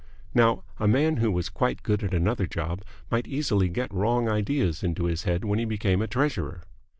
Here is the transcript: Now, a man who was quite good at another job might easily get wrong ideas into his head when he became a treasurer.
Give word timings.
Now, 0.33 0.63
a 0.79 0.87
man 0.87 1.17
who 1.17 1.31
was 1.31 1.47
quite 1.49 1.83
good 1.83 2.03
at 2.03 2.11
another 2.11 2.47
job 2.47 2.81
might 3.11 3.27
easily 3.27 3.69
get 3.69 3.93
wrong 3.93 4.27
ideas 4.27 4.81
into 4.83 5.03
his 5.05 5.25
head 5.25 5.45
when 5.45 5.59
he 5.59 5.65
became 5.65 6.01
a 6.01 6.07
treasurer. 6.07 6.63